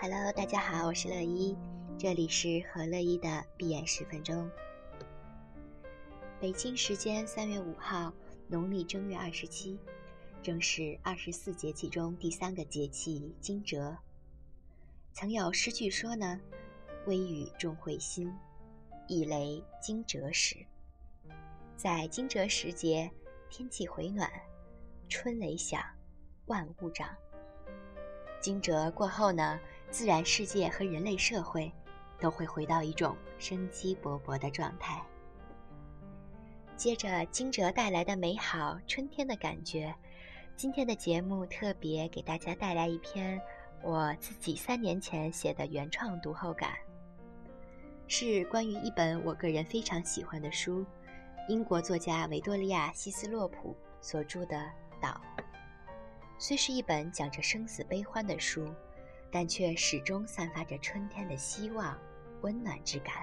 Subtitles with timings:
[0.00, 1.56] Hello，大家好，我是乐一，
[1.98, 4.48] 这里是和乐一的闭眼十分钟。
[6.40, 8.12] 北京时间三月五号，
[8.46, 9.76] 农历正月二十七，
[10.40, 13.98] 正是二十四节气中第三个节气惊蛰。
[15.12, 16.40] 曾有诗句说呢
[17.08, 18.32] ：“微雨众会心，
[19.08, 20.64] 一雷惊蛰时。”
[21.76, 23.10] 在惊蛰时节，
[23.50, 24.30] 天气回暖，
[25.08, 25.82] 春雷响，
[26.46, 27.08] 万物长。
[28.40, 29.58] 惊蛰过后呢，
[29.90, 31.72] 自然世界和人类社会
[32.20, 35.02] 都会回到一种生机勃勃的状态。
[36.76, 39.94] 接着惊蛰带来的美好春天的感觉，
[40.56, 43.40] 今天的节目特别给大家带来一篇
[43.82, 46.74] 我自己三年前写的原创读后感，
[48.06, 50.84] 是关于一本我个人非常喜欢的书——
[51.48, 54.56] 英国作家维多利亚·希斯洛普所著的
[55.00, 55.20] 《岛》。
[56.38, 58.72] 虽是一本讲着生死悲欢的书，
[59.30, 61.98] 但却始终散发着春天的希望、
[62.40, 63.14] 温暖之感。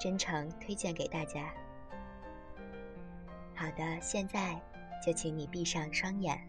[0.00, 1.52] 真诚推荐给大家。
[3.54, 4.58] 好的，现在
[5.04, 6.40] 就请你闭上双眼，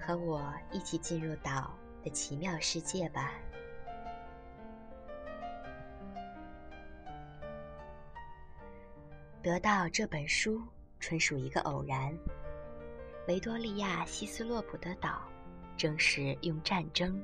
[0.00, 3.32] 和我一起进入岛的奇妙世界吧。
[9.42, 10.62] 得到这本书
[11.00, 12.16] 纯属一个偶然。
[13.28, 15.22] 维多利亚·希斯洛普的岛，
[15.82, 17.20] 正是用战争、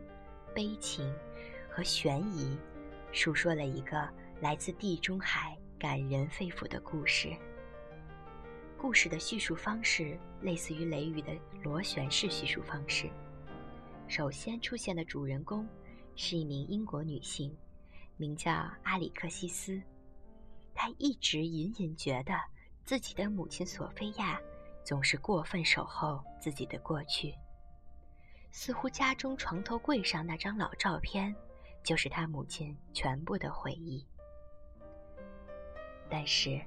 [0.52, 1.08] 悲情
[1.70, 2.58] 和悬疑，
[3.12, 7.30] 述说了一个来自地中海感人肺腑的故事。
[8.76, 13.08] 故事的叙述方式类似于雷雨的螺旋式叙述方式。
[14.08, 15.64] 首先出现的主人公
[16.16, 17.56] 是一名英国女性，
[18.16, 19.80] 名叫阿里克西斯。
[20.74, 22.34] 她一直隐隐觉得
[22.84, 24.40] 自己的母亲索菲亚。
[24.84, 27.32] 总是过分守候自己的过去，
[28.50, 31.34] 似乎家中床头柜上那张老照片，
[31.82, 34.06] 就是他母亲全部的回忆。
[36.10, 36.60] 但是，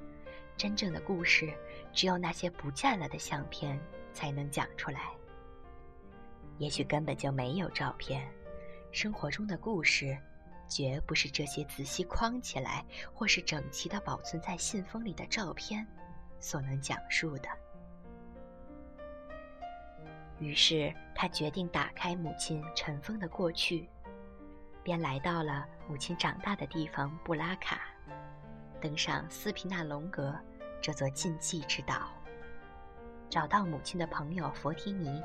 [0.55, 1.51] 真正的故事
[1.91, 3.79] 只有那些不见了的相片
[4.13, 5.11] 才能讲出来。
[6.59, 8.31] 也许根本就没有照片，
[8.91, 10.15] 生活中的故事，
[10.69, 15.85] 绝不是这些仔细框起来或是整齐的保存在信封里的照片
[16.39, 17.49] 所能讲述的。
[20.41, 23.87] 于是，他决定打开母亲尘封的过去，
[24.81, 27.81] 便来到了母亲长大的地方布拉卡，
[28.81, 30.35] 登上斯皮纳龙格
[30.81, 32.09] 这座禁忌之岛，
[33.29, 35.21] 找到母亲的朋友佛提尼，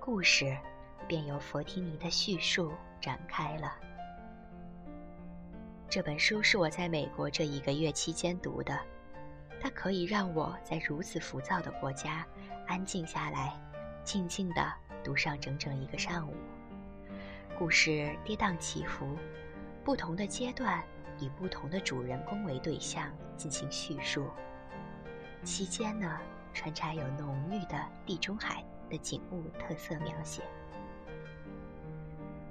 [0.00, 0.58] 故事
[1.06, 3.72] 便由佛提尼的叙述展开了。
[5.88, 8.76] 这本书是我在美国这一个月期间读的，
[9.60, 12.26] 它可以让我在如此浮躁的国家
[12.66, 13.56] 安静下来。
[14.08, 14.74] 静静地
[15.04, 16.34] 读上整整一个上午，
[17.58, 19.14] 故事跌宕起伏，
[19.84, 20.82] 不同的阶段
[21.18, 24.30] 以不同的主人公为对象进行叙述，
[25.44, 26.18] 期间呢
[26.54, 30.42] 穿插有浓郁的地中海的景物特色描写。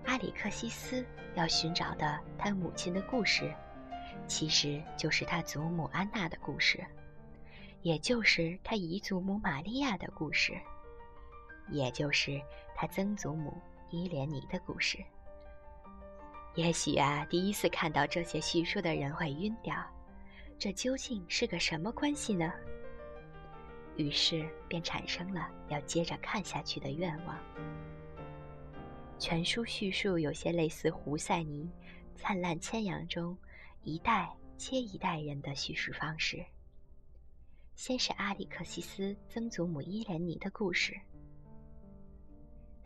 [0.05, 1.03] 阿里克西斯
[1.33, 3.51] 要寻找的他母亲的故事，
[4.27, 6.85] 其实就是他祖母安娜的故事，
[7.81, 10.53] 也就是他姨祖母玛利亚的故事。
[11.69, 12.41] 也就是
[12.75, 13.55] 他曾祖母
[13.89, 14.97] 伊莲妮的故事。
[16.55, 19.75] 也许啊，第一次看到这些叙述的人会晕掉，
[20.57, 22.51] 这究竟是个什么关系呢？
[23.95, 27.37] 于是便产生了要接着看下去的愿望。
[29.19, 31.69] 全书叙述有些类似胡塞尼
[32.19, 33.35] 《灿烂千阳》中
[33.83, 36.45] 一代接一代人的叙事方式。
[37.75, 40.99] 先是阿里克西斯曾祖母伊莲妮的故事。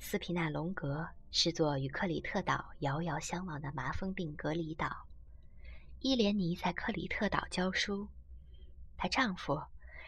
[0.04, 5.06] 斯皮纳龙格是座与克里特岛遥遥相望的麻风病隔离岛。
[6.00, 8.08] 伊莲妮在克里特岛教书，
[8.98, 9.62] 她丈夫，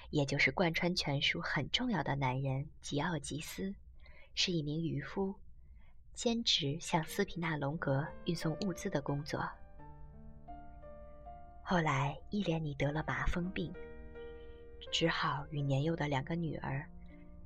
[0.09, 3.73] 也就是贯穿全书很重要的男人吉奥吉斯，
[4.33, 5.35] 是一名渔夫，
[6.15, 9.47] 兼职向斯皮纳龙格运送物资的工作。
[11.62, 13.71] 后来，伊莲妮得了麻风病，
[14.91, 16.83] 只好与年幼的两个女儿，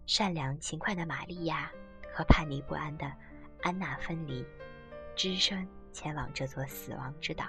[0.08, 1.70] 善良勤快的玛利亚。
[2.18, 3.06] 和叛逆不安的
[3.62, 4.44] 安娜分离，
[5.16, 7.46] 只身前往这座死亡之岛。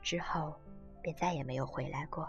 [0.00, 0.54] 之后，
[1.02, 2.28] 便再也没有回来过。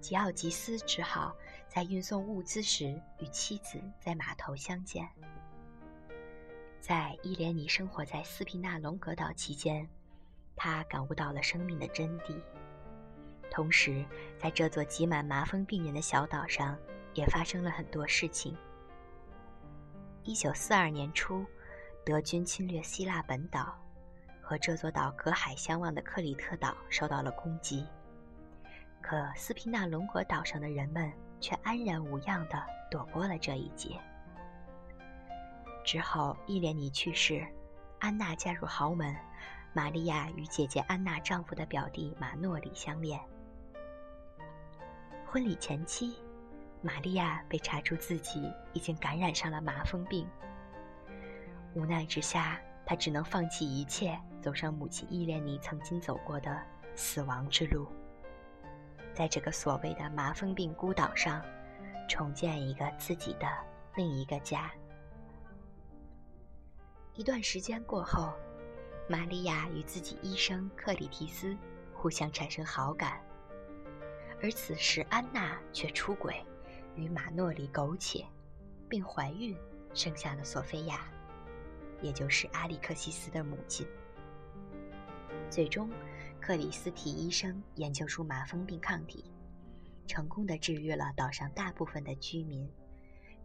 [0.00, 1.32] 吉奥吉斯只好
[1.68, 5.08] 在运送物资时与妻子在码头相见。
[6.80, 9.88] 在伊莲妮生活在斯皮纳龙格岛期间，
[10.56, 12.42] 他感悟到了生命的真谛。
[13.48, 14.04] 同时，
[14.36, 16.76] 在这座挤满麻风病人的小岛上。
[17.14, 18.56] 也发生了很多事情。
[20.22, 21.44] 一九四二年初，
[22.04, 23.74] 德军侵略希腊本岛，
[24.42, 27.86] 和这座岛隔海相望的克里特岛受到了攻击。
[29.00, 34.00] 可斯皮纳龙国岛上的人们却安然无恙地躲过了这一劫。
[35.84, 37.46] 之后，伊莲妮去世，
[38.00, 39.14] 安娜嫁入豪门，
[39.74, 43.20] 玛利亚与姐姐安娜丈夫的表弟马诺里相恋。
[45.26, 46.16] 婚礼前期，
[46.84, 50.28] 玛利亚被查出自己已经感染上了麻风病。
[51.72, 56.62] 无奈之下，她只能放弃一切，走上母亲伊莲妮曾经走过的
[56.94, 57.88] 死亡之路。
[59.14, 61.42] 在这个所谓的麻风病孤岛上，
[62.06, 63.48] 重建一个自己的
[63.94, 64.70] 另一个家。
[67.14, 68.34] 一段时间过后，
[69.08, 71.56] 玛利亚与自己医生克里提斯
[71.94, 73.18] 互相产生好感，
[74.42, 76.44] 而此时安娜却出轨，
[76.96, 78.24] 与马诺里苟且，
[78.88, 79.56] 并怀孕，
[79.94, 81.06] 生下了索菲亚，
[82.00, 83.86] 也就是阿里克西斯的母亲。
[85.50, 85.90] 最终。
[86.40, 89.32] 克里斯提医生研究出麻风病抗体，
[90.06, 92.70] 成功的治愈了岛上大部分的居民，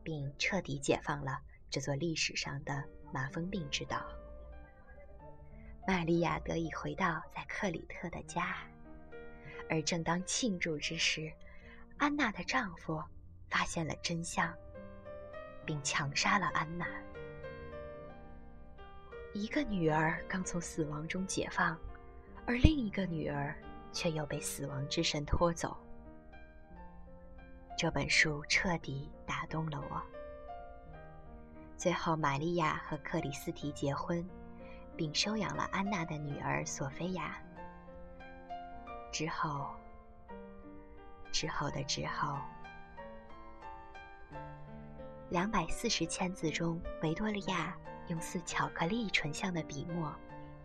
[0.03, 4.05] 并彻底解放了这座历史上的麻风病之岛。
[5.87, 8.57] 玛利亚得以回到在克里特的家，
[9.69, 11.31] 而正当庆祝之时，
[11.97, 13.01] 安娜的丈夫
[13.49, 14.53] 发现了真相，
[15.65, 16.87] 并强杀了安娜。
[19.33, 21.77] 一个女儿刚从死亡中解放。
[22.45, 23.55] 而另一个女儿
[23.93, 25.77] 却又被死亡之神拖走。
[27.77, 30.01] 这本书彻底打动了我。
[31.77, 34.27] 最后，玛利亚和克里斯提结婚，
[34.97, 37.39] 并收养了安娜的女儿索菲亚。
[39.11, 39.69] 之后，
[41.31, 42.35] 之后的之后，
[45.29, 47.77] 两百四十千字中，维多利亚
[48.07, 50.13] 用似巧克力醇香的笔墨。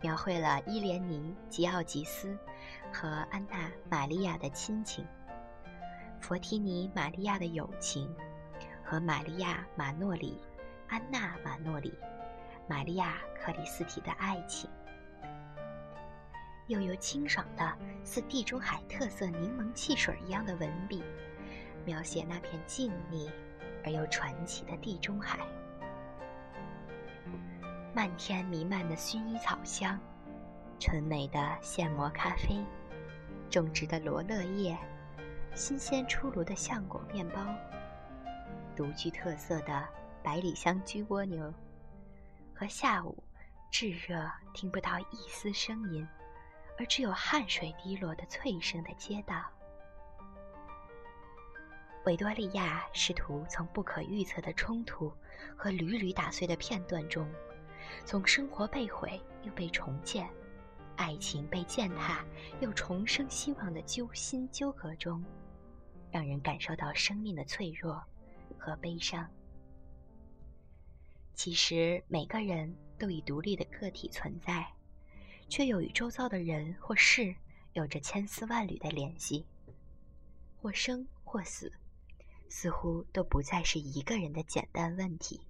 [0.01, 2.37] 描绘了伊莲妮、吉奥吉斯
[2.91, 5.03] 和安娜·玛利亚的亲情，
[6.19, 8.13] 佛提尼、玛利亚的友情，
[8.83, 10.39] 和玛利亚·马诺里、
[10.87, 11.97] 安娜·马诺里、
[12.67, 14.69] 玛利亚·克里斯提的爱情，
[16.67, 21.03] 又有清爽的似地中海特色柠檬汽水一样的文笔，
[21.83, 23.31] 描写那片静谧
[23.85, 25.39] 而又传奇的地中海。
[27.93, 29.99] 漫天弥漫的薰衣草香，
[30.79, 32.65] 纯美的现磨咖啡，
[33.49, 34.75] 种植的罗勒叶，
[35.53, 37.45] 新鲜出炉的橡果面包，
[38.75, 39.87] 独具特色的
[40.23, 41.53] 百里香焗蜗牛，
[42.53, 43.23] 和下午
[43.71, 46.05] 炙热听不到一丝声音，
[46.77, 49.45] 而只有汗水滴落的脆声的街道。
[52.05, 55.11] 维多利亚试图从不可预测的冲突
[55.57, 57.27] 和屡屡打碎的片段中。
[58.05, 60.29] 从生活被毁又被重建，
[60.95, 62.23] 爱情被践踏
[62.61, 65.23] 又重生希望的揪心纠葛中，
[66.11, 68.03] 让人感受到生命的脆弱
[68.55, 69.27] 和悲伤。
[71.33, 74.67] 其实每个人都以独立的个体存在，
[75.49, 77.35] 却又与周遭的人或事
[77.73, 79.43] 有着千丝万缕的联系。
[80.61, 81.71] 或生或死，
[82.49, 85.45] 似乎都不再是一个人的简单问题。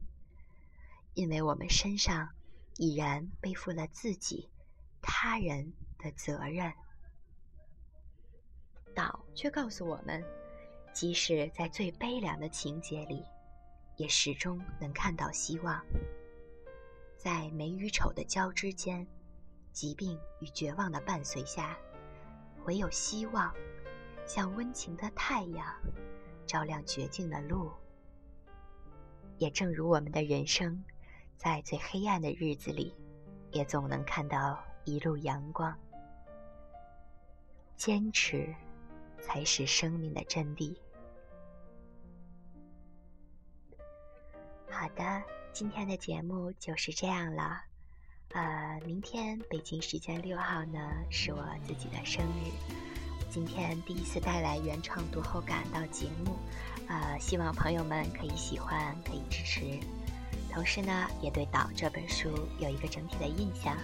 [1.14, 2.30] 因为我们身上
[2.78, 4.50] 已然背负了自己、
[5.02, 6.74] 他人的责任，
[8.94, 10.24] 岛却告诉我们，
[10.94, 13.24] 即使在最悲凉的情节里，
[13.96, 15.82] 也始终能看到希望。
[17.18, 19.08] 在美与丑的交织间，
[19.72, 21.78] 疾病与绝望的伴随下，
[22.66, 23.54] 唯有希望，
[24.28, 25.66] 像温情的太阳，
[26.46, 27.72] 照亮绝境的路。
[29.38, 30.84] 也正如我们的人生。
[31.38, 32.96] 在最黑暗的日子里，
[33.52, 35.78] 也总能看到一路阳光。
[37.76, 38.56] 坚持，
[39.22, 40.76] 才是生命的真谛。
[44.70, 45.22] 好的，
[45.52, 47.62] 今天的节目就是这样了。
[48.30, 50.80] 呃，明天北京时间六号呢，
[51.12, 52.95] 是我自己的生日。
[53.30, 56.38] 今天第一次带来原创读后感到节目，
[56.88, 59.80] 呃，希望朋友们可以喜欢，可以支持。
[60.52, 62.30] 同时呢，也对《岛》这本书
[62.60, 63.76] 有一个整体的印象，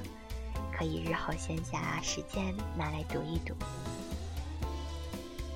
[0.71, 3.53] 可以日后闲暇时间拿来读一读。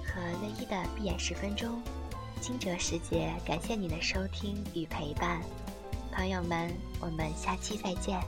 [0.03, 1.81] 和乐一的闭眼十分钟，
[2.41, 5.41] 惊蛰时节，感谢你的收听与陪伴，
[6.11, 8.19] 朋友们，我们下期再见。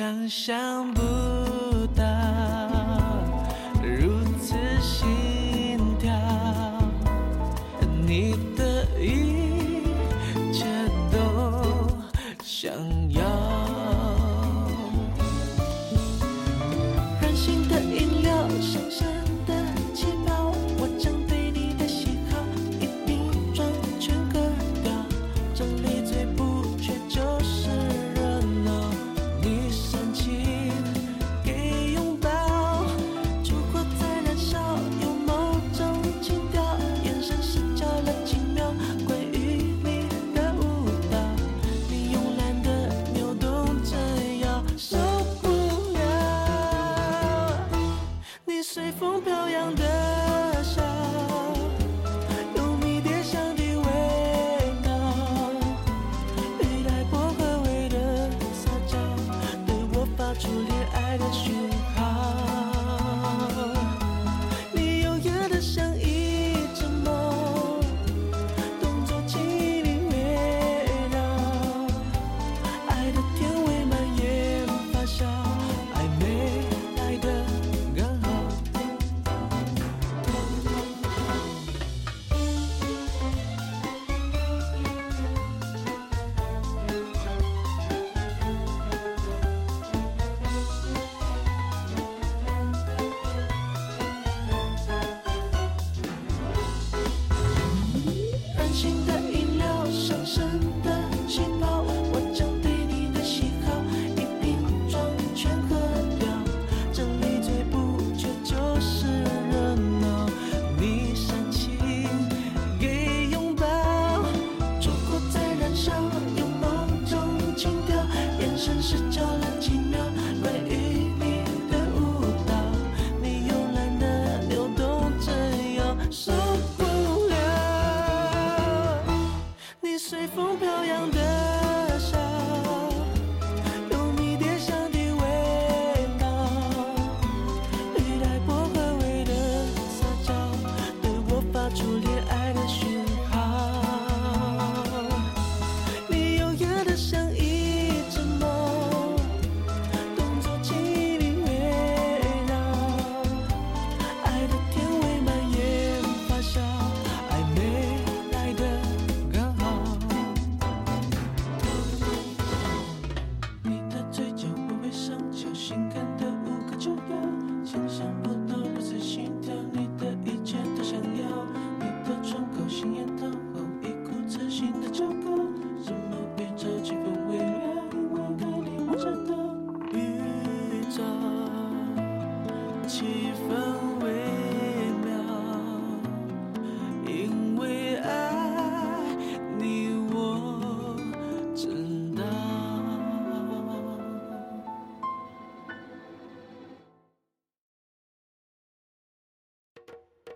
[0.00, 1.39] 想象不
[49.00, 50.82] 风飘扬的笑，
[52.54, 53.84] 有迷迭香的味
[54.84, 54.90] 道。
[56.60, 58.98] 你带薄荷味的撒娇，
[59.66, 61.54] 对我发出恋爱的讯
[61.96, 61.98] 号。
[64.74, 67.80] 你优雅的像一只猫，
[68.82, 70.14] 动作轻盈的围
[71.10, 71.16] 绕。
[72.86, 73.18] 爱的。